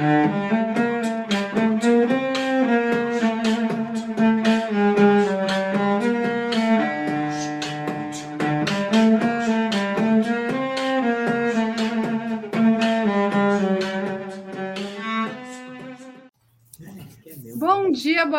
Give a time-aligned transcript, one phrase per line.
[0.00, 0.59] Bom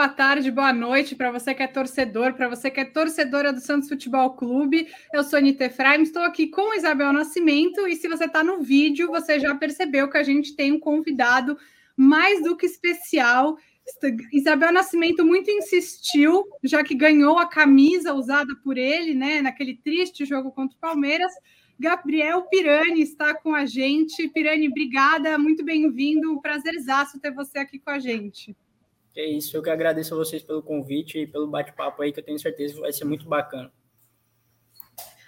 [0.02, 3.60] boa tarde, boa noite para você que é torcedor, para você que é torcedora do
[3.60, 4.88] Santos Futebol Clube.
[5.14, 9.10] Eu sou Anitta Efraim, estou aqui com Isabel Nascimento e se você está no vídeo,
[9.10, 11.56] você já percebeu que a gente tem um convidado
[11.96, 13.56] mais do que especial.
[14.34, 20.26] Isabel Nascimento muito insistiu, já que ganhou a camisa usada por ele, né, naquele triste
[20.26, 21.32] jogo contra o Palmeiras.
[21.80, 24.28] Gabriel Pirani está com a gente.
[24.30, 26.42] Pirani, obrigada, muito bem-vindo.
[26.42, 28.58] Prazerzaço ter você aqui com a gente.
[29.16, 32.24] É isso, eu que agradeço a vocês pelo convite e pelo bate-papo aí, que eu
[32.24, 33.72] tenho certeza que vai ser muito bacana.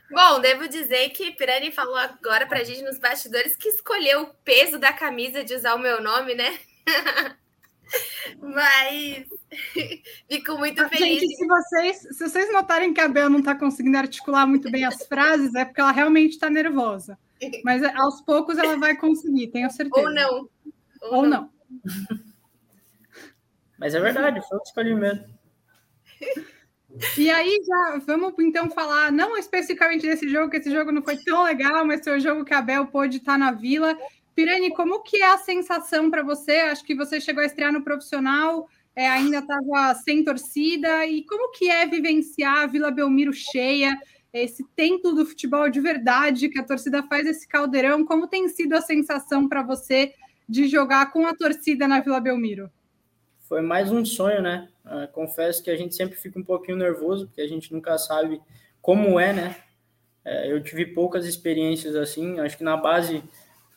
[0.09, 4.77] Bom, devo dizer que Pirani falou agora pra gente nos bastidores que escolheu o peso
[4.77, 6.59] da camisa de usar o meu nome, né?
[8.39, 9.27] Mas
[10.29, 11.20] fico muito ah, feliz.
[11.20, 14.85] Gente, se vocês, se vocês notarem que a Bel não está conseguindo articular muito bem
[14.85, 17.18] as frases, é porque ela realmente está nervosa.
[17.63, 20.07] Mas é, aos poucos ela vai conseguir, tenho certeza.
[20.07, 20.49] Ou não.
[21.01, 21.29] Ou, Ou não.
[21.29, 22.32] não.
[23.84, 25.26] Mas é verdade, foi o que escolhi mesmo.
[27.17, 31.17] E aí já vamos então falar, não especificamente desse jogo, que esse jogo não foi
[31.17, 33.98] tão legal, mas foi o jogo que a Bel pôde estar na vila.
[34.35, 36.59] Pirani, como que é a sensação para você?
[36.59, 41.49] Acho que você chegou a estrear no profissional, é, ainda estava sem torcida, e como
[41.49, 43.97] que é vivenciar a Vila Belmiro cheia,
[44.31, 48.73] esse templo do futebol de verdade, que a torcida faz esse caldeirão, como tem sido
[48.73, 50.13] a sensação para você
[50.47, 52.70] de jogar com a torcida na Vila Belmiro?
[53.54, 54.68] Foi mais um sonho, né?
[54.84, 58.41] Uh, confesso que a gente sempre fica um pouquinho nervoso, porque a gente nunca sabe
[58.82, 59.55] como é, né?
[60.26, 63.18] Uh, eu tive poucas experiências assim, acho que na base,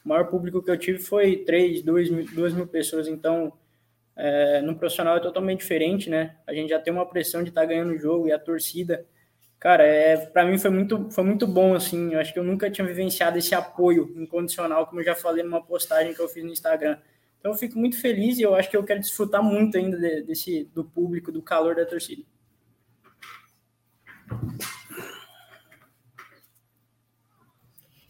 [0.02, 3.52] o maior público que eu tive foi 3, 2 mil, 2 mil pessoas, então
[4.16, 6.36] uh, no profissional é totalmente diferente, né?
[6.46, 9.04] A gente já tem uma pressão de estar tá ganhando o jogo e a torcida,
[9.60, 12.70] cara, é, para mim foi muito, foi muito bom, assim, eu acho que eu nunca
[12.70, 16.50] tinha vivenciado esse apoio incondicional, como eu já falei numa postagem que eu fiz no
[16.50, 16.96] Instagram.
[17.46, 20.64] Então eu fico muito feliz e eu acho que eu quero desfrutar muito ainda desse
[20.74, 22.24] do público, do calor da torcida.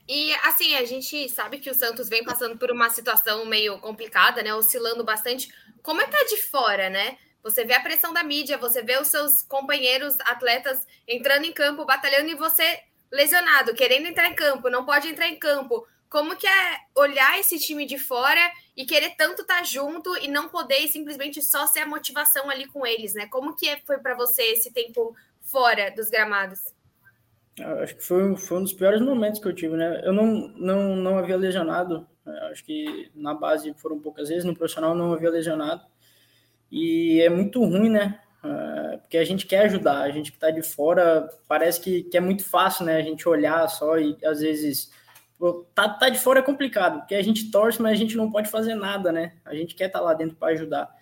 [0.08, 4.42] E assim, a gente sabe que o Santos vem passando por uma situação meio complicada,
[4.42, 4.54] né?
[4.54, 5.52] Oscilando bastante.
[5.82, 7.18] Como é que tá de fora, né?
[7.42, 11.84] Você vê a pressão da mídia, você vê os seus companheiros atletas entrando em campo,
[11.84, 12.80] batalhando e você
[13.12, 15.86] lesionado, querendo entrar em campo, não pode entrar em campo.
[16.16, 18.40] Como que é olhar esse time de fora
[18.74, 22.66] e querer tanto estar tá junto e não poder simplesmente só ser a motivação ali
[22.68, 23.26] com eles, né?
[23.26, 26.72] Como que foi para você esse tempo fora dos gramados?
[27.58, 30.00] Eu acho que foi, foi um dos piores momentos que eu tive, né?
[30.02, 32.48] Eu não, não, não havia lesionado, né?
[32.50, 35.82] acho que na base foram poucas vezes, no profissional não havia lesionado.
[36.72, 38.18] E é muito ruim, né?
[38.42, 42.16] É, porque a gente quer ajudar, a gente que está de fora parece que, que
[42.16, 42.96] é muito fácil, né?
[42.96, 44.90] A gente olhar só e às vezes
[45.74, 48.50] tá, tá de fora é complicado, porque a gente torce, mas a gente não pode
[48.50, 49.34] fazer nada, né?
[49.44, 50.94] A gente quer estar tá lá dentro para ajudar.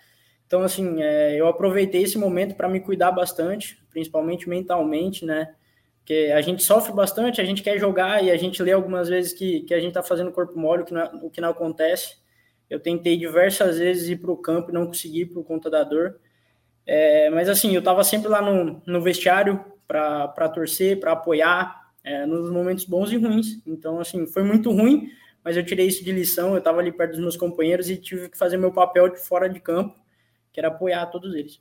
[0.46, 5.54] Então, assim, é, eu aproveitei esse momento para me cuidar bastante, principalmente mentalmente, né?
[5.98, 9.32] Porque a gente sofre bastante, a gente quer jogar e a gente lê algumas vezes
[9.32, 12.16] que, que a gente está fazendo corpo mole, o que, não, o que não acontece.
[12.68, 16.20] Eu tentei diversas vezes ir para o campo e não consegui por conta da dor.
[16.86, 22.26] É, mas, assim, eu estava sempre lá no, no vestiário para torcer, para apoiar, é,
[22.26, 23.60] nos momentos bons e ruins.
[23.66, 25.10] Então, assim, foi muito ruim,
[25.42, 26.52] mas eu tirei isso de lição.
[26.52, 29.48] Eu estava ali perto dos meus companheiros e tive que fazer meu papel de fora
[29.48, 29.98] de campo,
[30.52, 31.60] que era apoiar todos eles.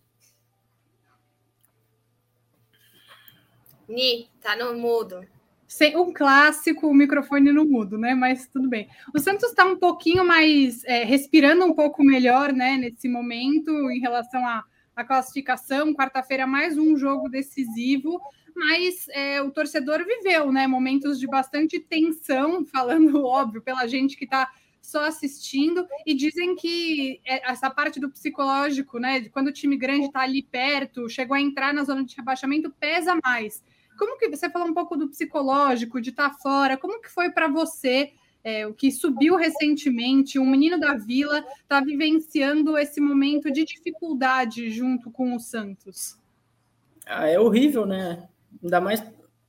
[3.87, 5.25] Ni, tá no mudo.
[5.67, 8.13] Sem, um clássico, o microfone no mudo, né?
[8.13, 8.87] Mas tudo bem.
[9.13, 12.77] O Santos está um pouquinho mais é, respirando um pouco melhor, né?
[12.77, 14.63] Nesse momento, em relação à,
[14.95, 15.93] à classificação.
[15.93, 18.19] Quarta-feira, mais um jogo decisivo
[18.55, 20.67] mas é, o torcedor viveu, né?
[20.67, 24.49] Momentos de bastante tensão, falando óbvio pela gente que está
[24.81, 29.21] só assistindo, e dizem que é, essa parte do psicológico, né?
[29.21, 32.69] De quando o time grande está ali perto, chegou a entrar na zona de rebaixamento,
[32.79, 33.63] pesa mais.
[33.97, 36.77] Como que você falou um pouco do psicológico, de estar tá fora?
[36.77, 38.11] Como que foi para você?
[38.43, 44.69] É, o que subiu recentemente, um menino da Vila está vivenciando esse momento de dificuldade
[44.69, 46.17] junto com o Santos.
[47.05, 48.27] Ah, é horrível, né?
[48.61, 49.03] ainda mais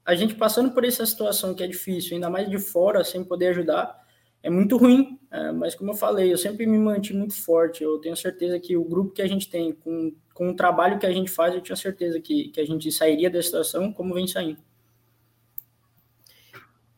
[0.05, 3.49] a gente passando por essa situação que é difícil, ainda mais de fora, sem poder
[3.49, 4.05] ajudar,
[4.43, 5.19] é muito ruim.
[5.31, 7.83] É, mas como eu falei, eu sempre me mantive muito forte.
[7.83, 11.07] Eu tenho certeza que o grupo que a gente tem, com, com o trabalho que
[11.07, 14.27] a gente faz, eu tinha certeza que, que a gente sairia da situação como vem
[14.27, 14.59] saindo.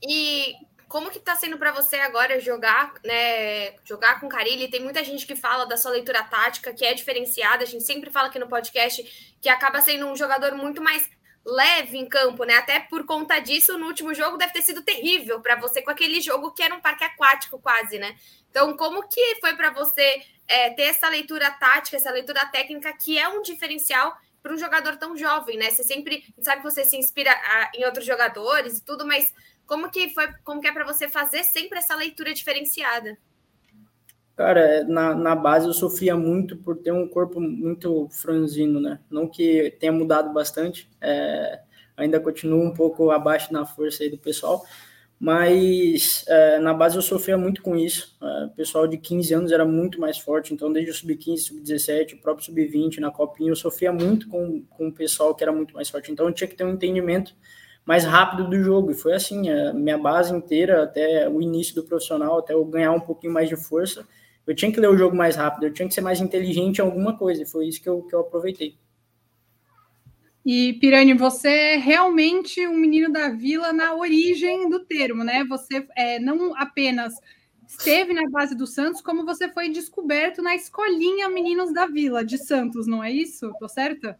[0.02, 0.54] E
[0.88, 4.69] como que tá sendo para você agora jogar, né, jogar com Carilli?
[4.69, 7.65] Tem muita gente que fala da sua leitura tática, que é diferenciada.
[7.65, 11.09] A gente sempre fala aqui no podcast que acaba sendo um jogador muito mais
[11.44, 12.55] leve em campo, né?
[12.55, 16.21] Até por conta disso, no último jogo deve ter sido terrível para você com aquele
[16.21, 18.17] jogo que era um parque aquático quase, né?
[18.50, 23.19] Então, como que foi para você é, ter essa leitura tática, essa leitura técnica que
[23.19, 25.71] é um diferencial para um jogador tão jovem, né?
[25.71, 27.32] Você sempre sabe que você se inspira
[27.75, 29.32] em outros jogadores e tudo, mas
[29.67, 33.19] como que foi, como que é para você fazer sempre essa leitura diferenciada?
[34.37, 39.01] Cara, na, na base eu sofria muito por ter um corpo muito franzino, né?
[39.11, 41.61] Não que tenha mudado bastante, é,
[41.97, 44.63] ainda continuo um pouco abaixo na força aí do pessoal,
[45.19, 48.15] mas é, na base eu sofria muito com isso.
[48.23, 52.13] É, o pessoal de 15 anos era muito mais forte, então desde o sub-15, sub-17,
[52.13, 55.75] o próprio sub-20, na copinha, eu sofria muito com, com o pessoal que era muito
[55.75, 56.13] mais forte.
[56.13, 57.35] Então eu tinha que ter um entendimento
[57.87, 58.91] mais rápido do jogo.
[58.91, 62.93] E foi assim, a minha base inteira, até o início do profissional, até eu ganhar
[62.93, 64.06] um pouquinho mais de força,
[64.47, 66.83] eu tinha que ler o jogo mais rápido, eu tinha que ser mais inteligente em
[66.83, 67.43] alguma coisa.
[67.43, 68.77] E foi isso que eu, que eu aproveitei.
[70.44, 75.44] E, Pirani, você é realmente um menino da vila na origem do termo, né?
[75.49, 77.15] Você é, não apenas
[77.67, 82.39] esteve na base do Santos, como você foi descoberto na escolinha Meninos da Vila de
[82.39, 83.53] Santos, não é isso?
[83.59, 84.17] Tô certa?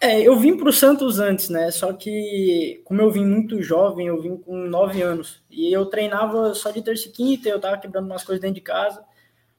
[0.00, 1.70] É, eu vim para o Santos antes, né?
[1.70, 5.42] Só que, como eu vim muito jovem, eu vim com nove anos.
[5.50, 8.60] E eu treinava só de terça e quinta, eu tava quebrando umas coisas dentro de
[8.60, 9.04] casa.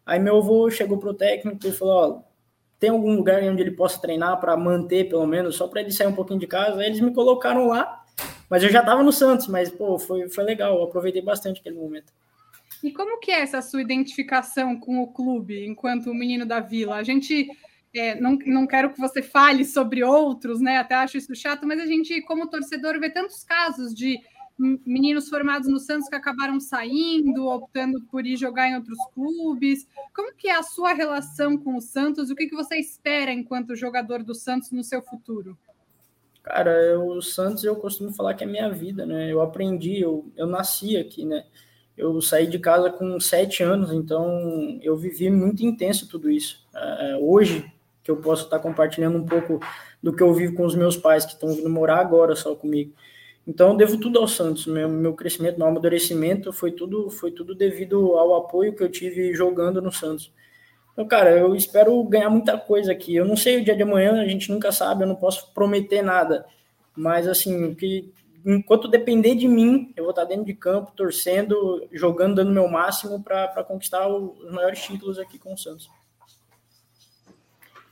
[0.05, 2.21] Aí meu avô chegou pro técnico e falou: Ó,
[2.79, 6.07] tem algum lugar onde ele possa treinar para manter, pelo menos, só para ele sair
[6.07, 6.79] um pouquinho de casa?
[6.79, 8.03] Aí eles me colocaram lá,
[8.49, 11.75] mas eu já tava no Santos, mas, pô, foi, foi legal, eu aproveitei bastante aquele
[11.75, 12.13] momento.
[12.81, 16.95] E como que é essa sua identificação com o clube enquanto menino da vila?
[16.95, 17.49] A gente
[17.93, 20.77] é, não, não quero que você fale sobre outros, né?
[20.77, 24.19] Até acho isso chato, mas a gente, como torcedor, vê tantos casos de
[24.85, 29.87] meninos formados no Santos que acabaram saindo, optando por ir jogar em outros clubes.
[30.13, 32.29] Como que é a sua relação com o Santos?
[32.29, 35.57] O que, que você espera enquanto jogador do Santos no seu futuro?
[36.43, 39.31] Cara, eu, o Santos eu costumo falar que é minha vida, né?
[39.31, 41.45] Eu aprendi, eu, eu nasci aqui, né?
[41.95, 46.65] Eu saí de casa com sete anos, então eu vivi muito intenso tudo isso.
[46.73, 47.71] É, hoje,
[48.09, 49.59] que eu posso estar compartilhando um pouco
[50.01, 52.91] do que eu vivo com os meus pais, que estão vindo morar agora só comigo.
[53.47, 54.65] Então, eu devo tudo ao Santos.
[54.65, 59.31] Meu, meu crescimento, meu amadurecimento foi tudo, foi tudo devido ao apoio que eu tive
[59.35, 60.33] jogando no Santos.
[60.91, 63.15] Então, cara, eu espero ganhar muita coisa aqui.
[63.15, 66.01] Eu não sei o dia de amanhã, a gente nunca sabe, eu não posso prometer
[66.01, 66.47] nada.
[66.95, 68.11] Mas, assim, que
[68.43, 73.21] enquanto depender de mim, eu vou estar dentro de campo, torcendo, jogando, dando meu máximo
[73.21, 75.87] para conquistar os maiores títulos aqui com o Santos.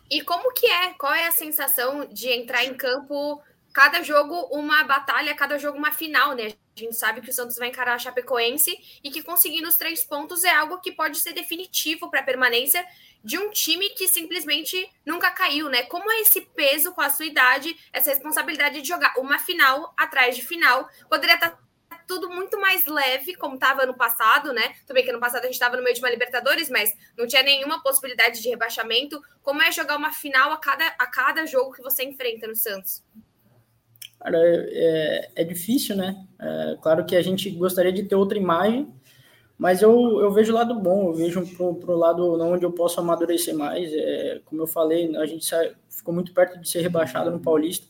[0.09, 0.94] E como que é?
[0.94, 3.42] Qual é a sensação de entrar em campo
[3.74, 6.54] cada jogo uma batalha, cada jogo uma final, né?
[6.75, 10.04] A gente sabe que o Santos vai encarar a Chapecoense e que conseguindo os três
[10.04, 12.83] pontos é algo que pode ser definitivo para a permanência
[13.24, 15.83] de um time que simplesmente nunca caiu, né?
[15.83, 20.36] Como é esse peso com a sua idade, essa responsabilidade de jogar uma final atrás
[20.36, 20.89] de final?
[21.09, 21.59] Poderia estar tá
[22.07, 24.74] tudo muito mais leve, como estava ano passado, né?
[24.86, 27.44] Também que ano passado a gente estava no meio de uma Libertadores, mas não tinha
[27.44, 29.21] nenhuma possibilidade de rebaixamento.
[29.44, 33.04] Como é jogar uma final a cada, a cada jogo que você enfrenta no Santos?
[34.19, 36.25] Cara, é, é difícil, né?
[36.39, 38.88] É, claro que a gente gostaria de ter outra imagem,
[39.57, 43.00] mas eu, eu vejo o lado bom, eu vejo para o lado onde eu posso
[43.00, 43.92] amadurecer mais.
[43.94, 45.47] É, como eu falei, a gente
[45.90, 47.85] ficou muito perto de ser rebaixado no Paulista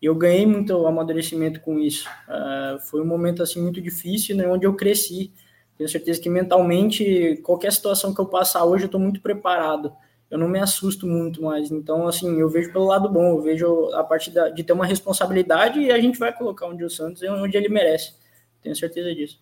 [0.00, 2.08] eu ganhei muito amadurecimento com isso.
[2.28, 5.32] Uh, foi um momento assim muito difícil, né, onde eu cresci.
[5.76, 9.92] Tenho certeza que mentalmente qualquer situação que eu passar hoje eu estou muito preparado.
[10.30, 11.70] Eu não me assusto muito mais.
[11.70, 13.30] Então assim eu vejo pelo lado bom.
[13.30, 16.84] Eu vejo a parte da, de ter uma responsabilidade e a gente vai colocar onde
[16.84, 18.14] o Santos é onde ele merece.
[18.62, 19.38] Tenho certeza disso.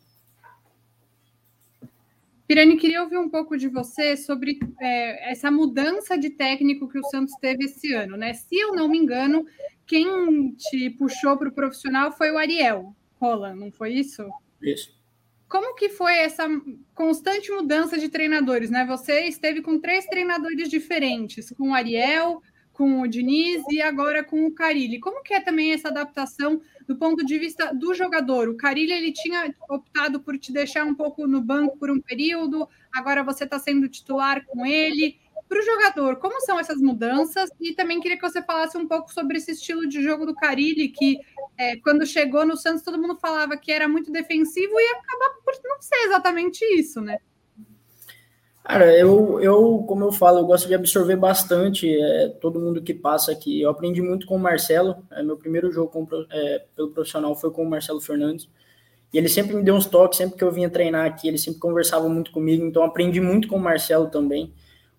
[2.47, 7.05] Pirani, queria ouvir um pouco de você sobre é, essa mudança de técnico que o
[7.05, 8.35] Santos teve esse ano, né?
[8.35, 9.47] Se eu não me engano,
[9.87, 14.27] quem te puxou para o profissional foi o Ariel Roland, não foi isso?
[14.63, 14.95] Isso.
[15.49, 16.49] Como que foi essa
[16.95, 18.85] constante mudança de treinadores, né?
[18.87, 22.43] Você esteve com três treinadores diferentes, com o Ariel,
[22.75, 24.99] com o Diniz e agora com o Carilli.
[24.99, 28.49] Como que é também essa adaptação do ponto de vista do jogador?
[28.49, 32.69] O Carilli ele tinha optado por te deixar um pouco no banco por um período,
[32.93, 35.21] agora você está sendo titular com ele.
[35.55, 37.49] Para o jogador, como são essas mudanças?
[37.61, 40.89] E também queria que você falasse um pouco sobre esse estilo de jogo do Carilli,
[40.89, 41.21] que
[41.57, 45.55] é, quando chegou no Santos todo mundo falava que era muito defensivo e acaba por
[45.63, 47.19] não ser exatamente isso, né?
[48.65, 52.93] Cara, eu, eu, como eu falo, eu gosto de absorver bastante é, todo mundo que
[52.93, 53.61] passa aqui.
[53.61, 55.07] Eu aprendi muito com o Marcelo.
[55.13, 58.49] É, meu primeiro jogo com, é, pelo profissional foi com o Marcelo Fernandes.
[59.13, 61.61] E ele sempre me deu uns toques, sempre que eu vinha treinar aqui, ele sempre
[61.61, 64.53] conversava muito comigo, então aprendi muito com o Marcelo também.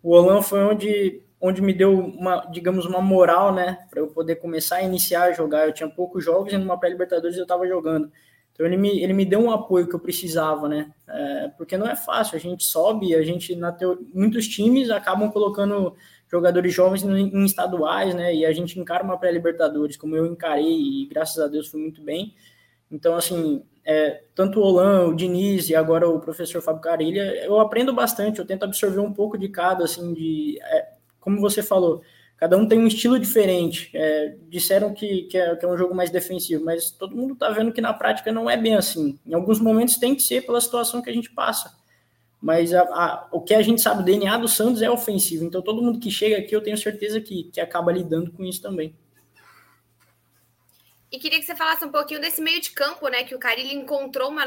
[0.06, 4.36] O Olan foi onde, onde me deu uma, digamos, uma moral, né, para eu poder
[4.36, 5.66] começar a iniciar a jogar.
[5.66, 8.12] Eu tinha poucos jogos e numa pré-libertadores eu estava jogando.
[8.52, 10.94] Então ele me, ele me deu um apoio que eu precisava, né?
[11.10, 13.98] É, porque não é fácil, a gente sobe, a gente, na teo...
[14.14, 15.96] muitos times acabam colocando
[16.30, 18.32] jogadores jovens em estaduais, né?
[18.32, 22.04] E a gente encara uma pré-libertadores, como eu encarei, e graças a Deus foi muito
[22.04, 22.36] bem.
[22.92, 27.60] Então, assim, é, tanto o Olan, o Diniz e agora o professor Fábio Carilha, eu
[27.60, 30.90] aprendo bastante, eu tento absorver um pouco de cada, assim, de, é,
[31.20, 32.02] como você falou,
[32.36, 33.92] cada um tem um estilo diferente.
[33.94, 37.50] É, disseram que, que é, que, é, um jogo mais defensivo, mas todo mundo está
[37.50, 39.20] vendo que na prática não é bem assim.
[39.24, 41.72] Em alguns momentos tem que ser pela situação que a gente passa.
[42.42, 45.46] Mas a, a, o que a gente sabe, o DNA do Santos é ofensivo.
[45.46, 48.62] Então todo mundo que chega aqui, eu tenho certeza que, que acaba lidando com isso
[48.62, 48.96] também.
[51.16, 53.24] E queria que você falasse um pouquinho desse meio de campo, né?
[53.24, 54.46] Que o Carilli encontrou uma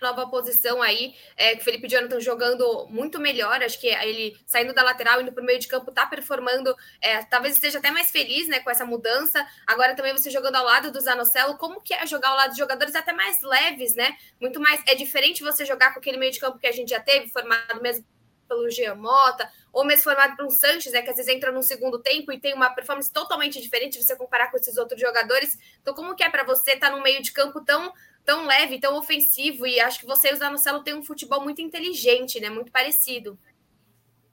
[0.00, 4.74] nova posição aí, é, que o Felipe Jonathan jogando muito melhor, acho que ele saindo
[4.74, 8.10] da lateral, indo para o meio de campo, tá performando, é, talvez esteja até mais
[8.10, 11.92] feliz, né, com essa mudança, agora também você jogando ao lado do Zanocelo, como que
[11.92, 15.66] é jogar ao lado de jogadores até mais leves, né, muito mais, é diferente você
[15.66, 18.02] jogar com aquele meio de campo que a gente já teve, formado mesmo
[18.50, 21.62] pelo Jean Mota, ou mesmo formado por um Sanches, né, que às vezes entra no
[21.62, 25.56] segundo tempo e tem uma performance totalmente diferente você comparar com esses outros jogadores.
[25.80, 27.92] Então, como que é para você estar tá no meio de campo tão
[28.22, 31.62] tão leve, tão ofensivo, e acho que você e o Zanocelo têm um futebol muito
[31.62, 33.38] inteligente, né, muito parecido.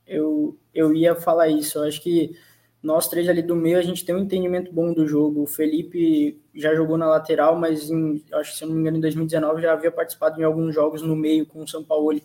[0.06, 2.38] Eu, eu ia falar isso, eu acho que
[2.82, 5.42] nós três ali do meio, a gente tem um entendimento bom do jogo.
[5.42, 9.02] O Felipe já jogou na lateral, mas em, acho que se não me engano, em
[9.02, 12.22] 2019 já havia participado em alguns jogos no meio com o São Paulo.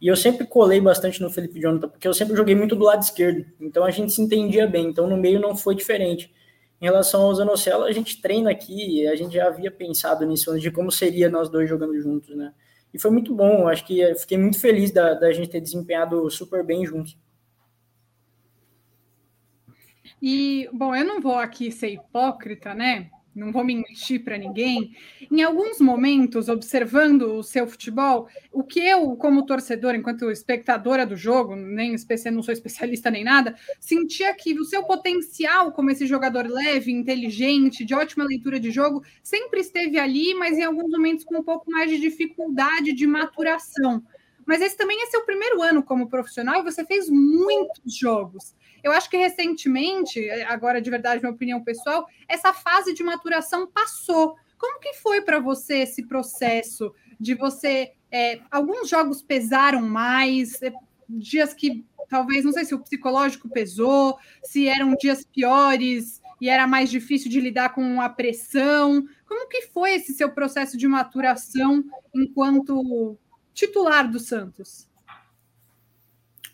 [0.00, 3.02] E eu sempre colei bastante no Felipe Jonathan, porque eu sempre joguei muito do lado
[3.02, 3.44] esquerdo.
[3.60, 4.86] Então a gente se entendia bem.
[4.86, 6.32] Então no meio não foi diferente.
[6.80, 10.70] Em relação ao Zanocelo, a gente treina aqui, a gente já havia pensado nisso, de
[10.70, 12.54] como seria nós dois jogando juntos, né?
[12.94, 16.64] E foi muito bom, acho que fiquei muito feliz da, da gente ter desempenhado super
[16.64, 17.18] bem juntos.
[20.22, 23.10] E, bom, eu não vou aqui ser hipócrita, né?
[23.38, 24.94] Não vou mentir para ninguém,
[25.30, 31.16] em alguns momentos, observando o seu futebol, o que eu, como torcedor, enquanto espectadora do
[31.16, 31.94] jogo, nem
[32.32, 37.84] não sou especialista nem nada, sentia que o seu potencial como esse jogador leve, inteligente,
[37.84, 41.70] de ótima leitura de jogo, sempre esteve ali, mas em alguns momentos com um pouco
[41.70, 44.02] mais de dificuldade de maturação.
[44.44, 48.54] Mas esse também é seu primeiro ano como profissional e você fez muitos jogos.
[48.82, 54.36] Eu acho que recentemente, agora de verdade, minha opinião pessoal, essa fase de maturação passou.
[54.58, 57.92] Como que foi para você esse processo de você?
[58.10, 60.72] É, alguns jogos pesaram mais, é,
[61.08, 66.66] dias que talvez, não sei se o psicológico pesou, se eram dias piores e era
[66.66, 69.06] mais difícil de lidar com a pressão.
[69.26, 73.16] Como que foi esse seu processo de maturação enquanto
[73.52, 74.88] titular do Santos?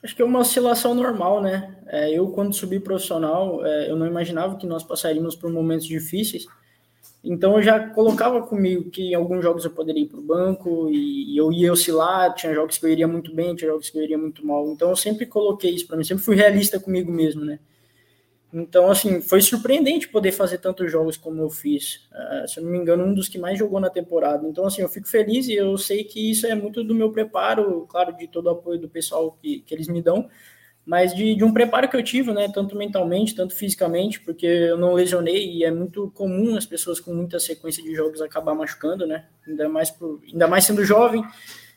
[0.05, 1.79] Acho que é uma oscilação normal, né?
[1.87, 6.47] É, eu, quando subi profissional, é, eu não imaginava que nós passaríamos por momentos difíceis.
[7.25, 10.91] Então, eu já colocava comigo que em alguns jogos eu poderia ir para o banco
[10.91, 12.35] e, e, eu ia oscilar.
[12.35, 14.71] Tinha jogos que eu iria muito bem, tinha jogos que eu iria muito mal.
[14.71, 17.59] Então, eu sempre coloquei isso para mim, sempre fui realista comigo mesmo, né?
[18.57, 22.09] Então, assim, foi surpreendente poder fazer tantos jogos como eu fiz.
[22.13, 24.47] Uh, se eu não me engano, um dos que mais jogou na temporada.
[24.47, 27.85] Então, assim, eu fico feliz e eu sei que isso é muito do meu preparo,
[27.89, 30.29] claro, de todo o apoio do pessoal que, que eles me dão,
[30.87, 34.79] mas de, de um preparo que eu tive, né, tanto mentalmente, tanto fisicamente, porque eu
[34.79, 39.05] não lesionei e é muito comum as pessoas com muita sequência de jogos acabar machucando,
[39.05, 41.25] né, ainda mais, por, ainda mais sendo jovem,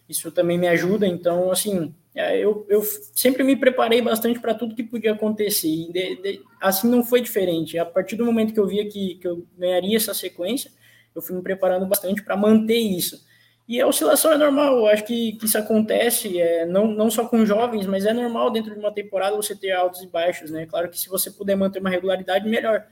[0.08, 1.06] isso também me ajuda.
[1.06, 2.82] Então, assim, é, eu, eu
[3.14, 5.92] sempre me preparei bastante para tudo que podia acontecer.
[5.92, 7.78] De, de, assim não foi diferente.
[7.78, 10.72] A partir do momento que eu via que, que eu ganharia essa sequência,
[11.14, 13.26] eu fui me preparando bastante para manter isso.
[13.68, 17.28] E a oscilação é normal, eu acho que, que isso acontece, é, não, não só
[17.28, 20.66] com jovens, mas é normal dentro de uma temporada você ter altos e baixos, né?
[20.66, 22.86] Claro que se você puder manter uma regularidade, melhor.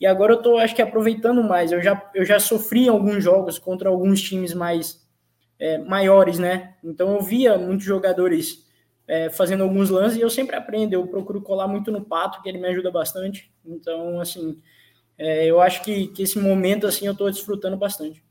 [0.00, 1.70] E agora eu estou, acho que, aproveitando mais.
[1.70, 5.07] Eu já, eu já sofri alguns jogos contra alguns times mais
[5.58, 6.74] é, maiores, né?
[6.82, 8.66] Então eu via muitos jogadores
[9.06, 10.92] é, fazendo alguns lances e eu sempre aprendo.
[10.92, 13.50] Eu procuro colar muito no pato, que ele me ajuda bastante.
[13.64, 14.60] Então, assim,
[15.16, 18.22] é, eu acho que, que esse momento assim eu estou desfrutando bastante.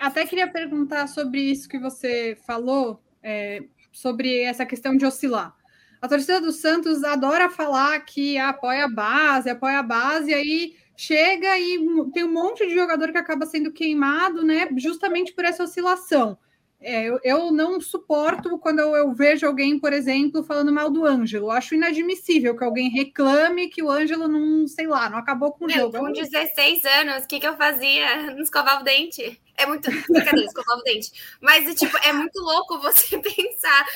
[0.00, 5.54] Até queria perguntar sobre isso que você falou, é, sobre essa questão de oscilar.
[6.00, 10.76] A torcida do Santos adora falar que apoia a base, apoia a base, e aí
[10.96, 11.78] chega e
[12.12, 14.68] tem um monte de jogador que acaba sendo queimado, né?
[14.76, 16.38] Justamente por essa oscilação.
[16.78, 21.06] É, eu, eu, não suporto quando eu, eu, vejo alguém, por exemplo, falando mal do
[21.06, 21.46] Ângelo.
[21.46, 25.64] Eu acho inadmissível que alguém reclame que o Ângelo não, sei lá, não acabou com
[25.64, 25.98] o Meu, jogo.
[25.98, 28.30] Com 16 anos, o que, que eu fazia?
[28.32, 29.40] Não escovava o dente.
[29.56, 29.90] É muito.
[29.90, 31.10] Brincadeira, escovar o dente.
[31.40, 33.86] Mas, tipo, é muito louco você pensar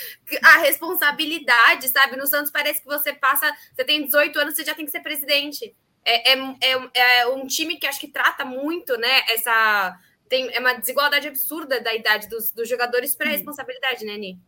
[0.42, 2.16] a responsabilidade, sabe?
[2.16, 3.54] No Santos parece que você passa.
[3.74, 5.76] Você tem 18 anos, você já tem que ser presidente.
[6.04, 9.20] É, é, é, é um time que acho que trata muito, né?
[9.28, 9.98] Essa.
[10.28, 14.38] Tem, é uma desigualdade absurda da idade dos, dos jogadores para a responsabilidade, né, Ni?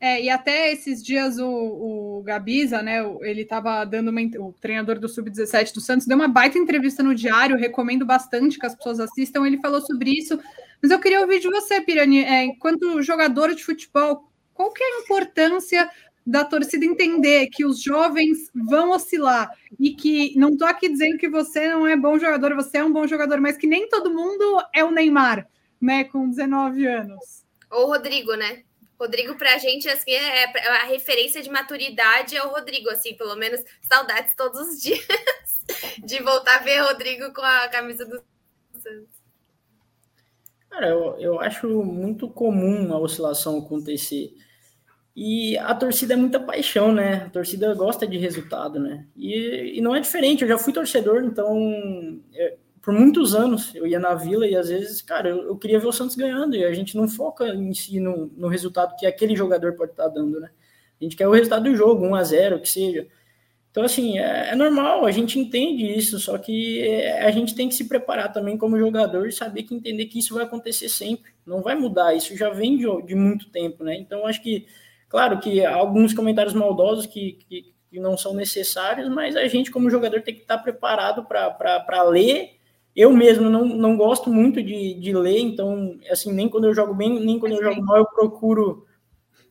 [0.00, 4.98] É, e até esses dias o, o Gabiza, né, ele estava dando uma, o treinador
[4.98, 8.98] do Sub-17 do Santos, deu uma baita entrevista no Diário, recomendo bastante que as pessoas
[8.98, 10.40] assistam, ele falou sobre isso,
[10.82, 14.86] mas eu queria ouvir de você, Pirani, é, enquanto jogador de futebol, qual que é
[14.86, 15.90] a importância
[16.30, 21.28] da torcida entender que os jovens vão oscilar e que não estou aqui dizendo que
[21.28, 24.62] você não é bom jogador, você é um bom jogador, mas que nem todo mundo
[24.72, 25.48] é o Neymar,
[25.80, 27.44] né, com 19 anos.
[27.68, 28.62] Ou o Rodrigo, né?
[28.98, 33.34] Rodrigo, pra gente, assim, é, é a referência de maturidade é o Rodrigo, assim, pelo
[33.34, 35.04] menos saudades todos os dias
[36.04, 38.22] de voltar a ver Rodrigo com a camisa do
[38.78, 39.20] Santos.
[40.68, 44.32] Cara, eu, eu acho muito comum a oscilação acontecer.
[45.22, 47.24] E a torcida é muita paixão, né?
[47.26, 49.06] A torcida gosta de resultado, né?
[49.14, 53.86] E, e não é diferente, eu já fui torcedor, então é, por muitos anos eu
[53.86, 56.64] ia na vila e às vezes, cara, eu, eu, queria ver o Santos ganhando e
[56.64, 60.40] a gente não foca em si no, no resultado que aquele jogador pode estar dando,
[60.40, 60.48] né?
[60.98, 63.06] A gente quer o resultado do jogo, 1 a 0 que seja.
[63.70, 67.68] Então, assim, é, é normal, a gente entende isso, só que é, a gente tem
[67.68, 71.30] que se preparar também como jogador e saber que entender que isso vai acontecer sempre,
[71.44, 73.94] não vai mudar, isso já vem de, de muito tempo, né?
[73.96, 74.66] Então, acho que,
[75.10, 79.70] claro que há alguns comentários maldosos que, que, que não são necessários, mas a gente,
[79.70, 82.58] como jogador, tem que estar preparado para ler
[82.94, 86.92] eu mesmo não, não gosto muito de, de ler, então, assim, nem quando eu jogo
[86.94, 88.86] bem, nem quando eu jogo mal, eu procuro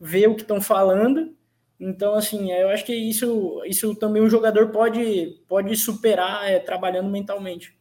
[0.00, 1.34] ver o que estão falando.
[1.78, 7.08] Então, assim, eu acho que isso, isso também o jogador pode, pode superar é, trabalhando
[7.08, 7.76] mentalmente.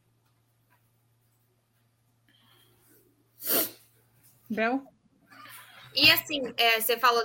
[4.50, 4.81] Bel?
[6.00, 7.22] E assim, é, você falou.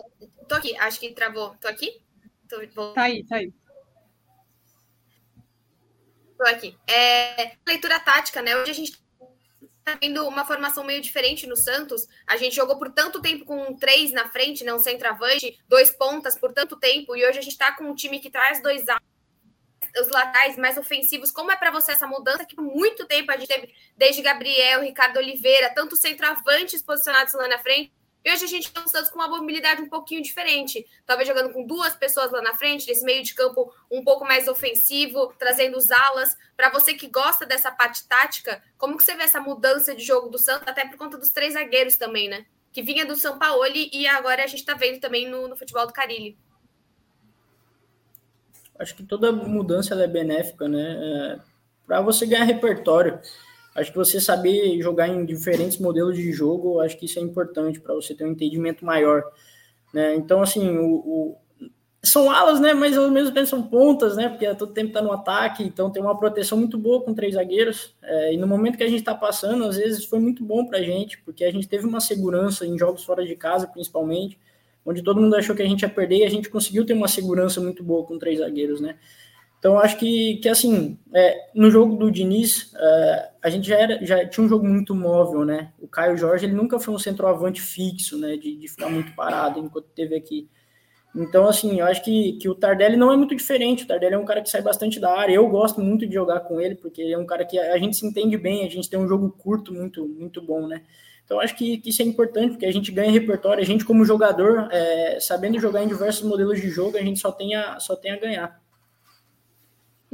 [0.49, 1.57] Tô aqui, acho que travou.
[1.61, 2.03] Tô aqui?
[2.49, 3.53] Tô, tá aí, tá aí.
[6.33, 6.77] Estou aqui.
[6.89, 8.57] É, leitura tática, né?
[8.57, 9.01] Hoje a gente
[9.79, 12.09] está vendo uma formação meio diferente no Santos.
[12.27, 14.75] A gente jogou por tanto tempo com três na frente, né?
[14.75, 18.19] Um centroavante, dois pontas por tanto tempo, e hoje a gente está com um time
[18.19, 18.85] que traz dois
[20.01, 21.31] os laterais mais ofensivos.
[21.31, 24.83] Como é para você essa mudança que por muito tempo a gente teve desde Gabriel,
[24.83, 27.93] Ricardo Oliveira, tantos centroavantes posicionados lá na frente?
[28.25, 30.87] E hoje a gente tem um Santos com uma mobilidade um pouquinho diferente.
[31.05, 34.49] Talvez jogando com duas pessoas lá na frente, nesse meio de campo um pouco mais
[34.49, 36.35] ofensivo, trazendo os alas.
[36.57, 40.31] Para você que gosta dessa parte tática, como que você vê essa mudança de jogo
[40.31, 42.47] do Santos, até por conta dos três zagueiros também, né?
[42.73, 45.87] Que vinha do São Paulo e agora a gente está vendo também no, no futebol
[45.87, 46.39] do Carilli.
[48.79, 50.97] Acho que toda mudança é benéfica, né?
[50.99, 51.39] É,
[51.87, 53.21] Para você ganhar repertório.
[53.75, 57.81] Acho que você saber jogar em diferentes modelos de jogo, acho que isso é importante
[57.81, 59.25] para você ter um entendimento maior.
[59.93, 60.15] Né?
[60.15, 61.37] Então, assim, o, o,
[62.05, 62.75] são alas, né?
[62.75, 64.29] Mas ao mesmo tempo são pontas, né?
[64.29, 67.95] Porque todo tempo está no ataque, então tem uma proteção muito boa com três zagueiros.
[68.03, 70.79] É, e no momento que a gente está passando, às vezes foi muito bom para
[70.79, 74.39] a gente, porque a gente teve uma segurança em jogos fora de casa, principalmente,
[74.85, 77.09] onde todo mundo achou que a gente ia perder e a gente conseguiu ter uma
[77.09, 78.97] segurança muito boa com três zagueiros, né?
[79.65, 84.05] Então, acho que, que assim, é, no jogo do Diniz, é, a gente já, era,
[84.05, 85.73] já tinha um jogo muito móvel, né?
[85.81, 88.37] O Caio Jorge, ele nunca foi um centroavante fixo, né?
[88.37, 90.51] De, de ficar muito parado enquanto teve aqui.
[91.17, 93.85] Então, assim, eu acho que, que o Tardelli não é muito diferente.
[93.85, 95.33] O Tardelli é um cara que sai bastante da área.
[95.33, 97.97] Eu gosto muito de jogar com ele, porque ele é um cara que a gente
[97.97, 100.83] se entende bem, a gente tem um jogo curto muito, muito bom, né?
[101.25, 103.63] Então, acho que, que isso é importante, porque a gente ganha repertório.
[103.63, 107.33] A gente, como jogador, é, sabendo jogar em diversos modelos de jogo, a gente só
[107.33, 108.64] tem a, só tem a ganhar.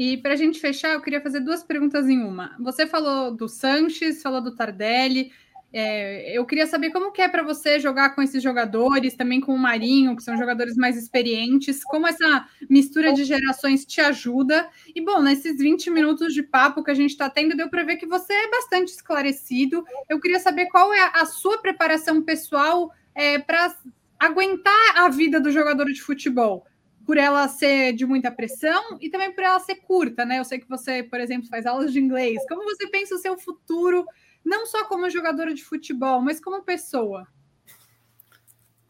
[0.01, 2.57] E para a gente fechar, eu queria fazer duas perguntas em uma.
[2.59, 5.31] Você falou do Sanches, falou do Tardelli.
[5.71, 9.55] É, eu queria saber como que é para você jogar com esses jogadores, também com
[9.55, 14.71] o Marinho, que são jogadores mais experientes, como essa mistura de gerações te ajuda.
[14.95, 17.97] E, bom, nesses 20 minutos de papo que a gente está tendo, deu para ver
[17.97, 19.85] que você é bastante esclarecido.
[20.09, 23.77] Eu queria saber qual é a sua preparação pessoal é, para
[24.19, 26.65] aguentar a vida do jogador de futebol
[27.11, 30.39] por ela ser de muita pressão e também por ela ser curta, né?
[30.39, 32.41] Eu sei que você, por exemplo, faz aulas de inglês.
[32.49, 34.07] Como você pensa o seu futuro,
[34.45, 37.27] não só como jogadora de futebol, mas como pessoa?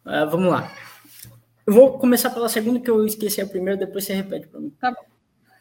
[0.04, 0.70] Uh, vamos lá.
[1.66, 4.70] Eu vou começar pela segunda, que eu esqueci a primeira, depois você repete para mim.
[4.78, 5.06] Tá bom.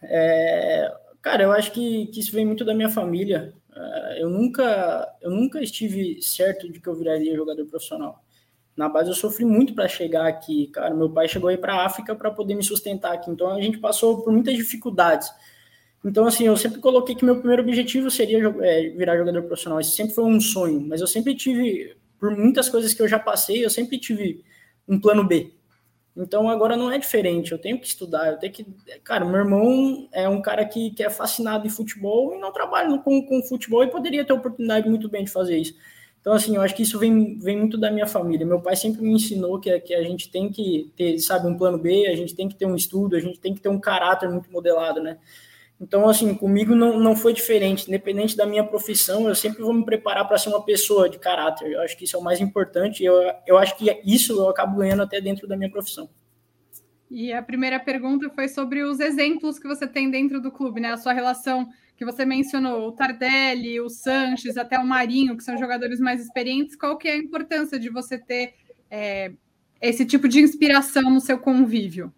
[0.04, 3.54] É, cara, eu acho que, que, isso vem muito da minha família.
[3.70, 8.22] Uh, eu, nunca, eu nunca estive certo de que eu viraria jogador profissional
[8.80, 10.96] na base eu sofri muito para chegar aqui, cara.
[10.96, 13.78] Meu pai chegou aí para a África para poder me sustentar aqui, então a gente
[13.78, 15.30] passou por muitas dificuldades.
[16.04, 19.82] Então, assim, eu sempre coloquei que meu primeiro objetivo seria é, virar jogador profissional.
[19.82, 23.20] Isso sempre foi um sonho, mas eu sempre tive, por muitas coisas que eu já
[23.20, 24.46] passei, eu sempre tive
[24.88, 25.54] um plano B.
[26.16, 28.66] Então agora não é diferente, eu tenho que estudar, eu tenho que.
[29.04, 32.98] Cara, meu irmão é um cara que, que é fascinado em futebol e não trabalha
[33.00, 35.76] com, com futebol e poderia ter oportunidade muito bem de fazer isso.
[36.30, 38.46] Então, assim, eu acho que isso vem, vem muito da minha família.
[38.46, 41.80] Meu pai sempre me ensinou que, que a gente tem que ter, sabe, um plano
[41.80, 44.30] B, a gente tem que ter um estudo, a gente tem que ter um caráter
[44.30, 45.18] muito modelado, né?
[45.82, 47.88] Então, assim, comigo não, não foi diferente.
[47.88, 51.72] Independente da minha profissão, eu sempre vou me preparar para ser uma pessoa de caráter.
[51.72, 53.04] Eu acho que isso é o mais importante.
[53.04, 53.16] Eu,
[53.48, 56.08] eu acho que isso eu acabo ganhando até dentro da minha profissão.
[57.10, 60.92] E a primeira pergunta foi sobre os exemplos que você tem dentro do clube, né?
[60.92, 61.68] A sua relação
[61.98, 66.76] que você mencionou, o Tardelli, o Sanches, até o Marinho, que são jogadores mais experientes.
[66.76, 68.54] Qual que é a importância de você ter
[68.90, 69.32] é,
[69.82, 72.14] esse tipo de inspiração no seu convívio?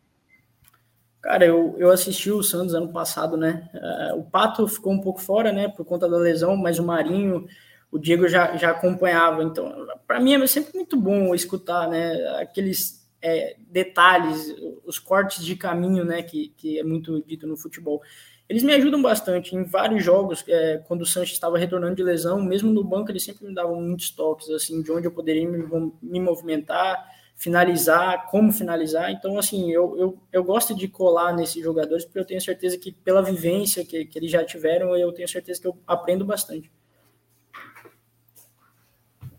[1.21, 3.69] Cara, eu, eu assisti o Santos ano passado, né?
[3.73, 7.47] Uh, o Pato ficou um pouco fora, né, por conta da lesão, mas o Marinho,
[7.91, 9.43] o Diego já, já acompanhava.
[9.43, 14.53] Então, para mim é sempre muito bom escutar, né, aqueles é, detalhes,
[14.85, 18.01] os cortes de caminho, né, que, que é muito dito no futebol.
[18.49, 22.41] Eles me ajudam bastante em vários jogos, é, quando o Sanches estava retornando de lesão,
[22.41, 25.65] mesmo no banco, eles sempre me davam muitos toques, assim, de onde eu poderia me,
[26.01, 29.09] me movimentar, finalizar, como finalizar.
[29.11, 32.91] Então, assim, eu, eu, eu gosto de colar nesses jogadores, porque eu tenho certeza que,
[32.91, 36.69] pela vivência que, que eles já tiveram, eu tenho certeza que eu aprendo bastante.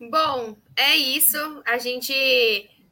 [0.00, 1.38] Bom, é isso.
[1.64, 2.12] A gente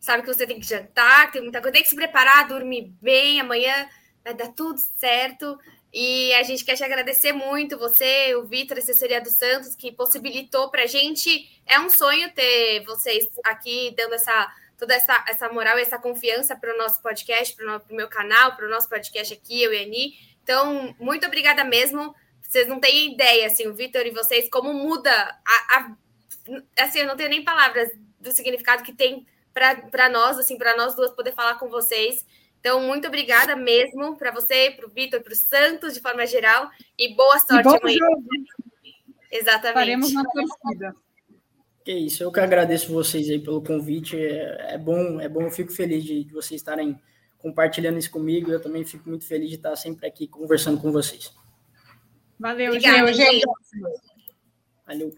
[0.01, 3.41] sabe que você tem que jantar, tem muita coisa, tem que se preparar, dormir bem.
[3.41, 3.89] Amanhã
[4.25, 5.59] vai dar tudo certo.
[5.93, 10.71] E a gente quer te agradecer muito, você, o Vitor, assessoria do Santos, que possibilitou
[10.71, 11.49] para a gente.
[11.67, 16.57] É um sonho ter vocês aqui dando essa toda essa, essa moral e essa confiança
[16.57, 19.77] para o nosso podcast, para o meu canal, para o nosso podcast aqui, eu e
[19.77, 20.15] a Ani.
[20.43, 22.15] Então, muito obrigada mesmo.
[22.41, 25.97] Vocês não têm ideia, assim, o Vitor e vocês, como muda a, a,
[26.79, 30.95] Assim, eu não tenho nem palavras do significado que tem para nós, assim, para nós
[30.95, 32.25] duas poder falar com vocês.
[32.61, 36.71] Então, muito obrigada mesmo para você, para o Vitor, para o Santos, de forma geral,
[36.99, 37.99] e boa sorte e amanhã.
[37.99, 38.25] Jogo.
[39.31, 39.75] Exatamente.
[39.75, 40.95] Faremos uma torcida.
[41.85, 44.17] Que isso, eu que agradeço vocês aí pelo convite.
[44.17, 47.01] É, é bom, é bom, eu fico feliz de, de, vocês estarem
[47.39, 48.51] compartilhando isso comigo.
[48.51, 51.33] Eu também fico muito feliz de estar sempre aqui conversando com vocês.
[52.39, 53.47] Valeu, Obrigada, gente.
[54.87, 55.11] Valeu.